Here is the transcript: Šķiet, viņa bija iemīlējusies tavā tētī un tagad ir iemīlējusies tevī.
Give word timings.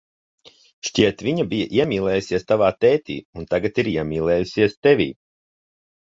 Šķiet, 0.87 1.19
viņa 1.27 1.45
bija 1.51 1.67
iemīlējusies 1.79 2.47
tavā 2.53 2.71
tētī 2.87 3.19
un 3.43 3.47
tagad 3.53 3.79
ir 3.85 3.93
iemīlējusies 3.93 4.77
tevī. 4.89 5.11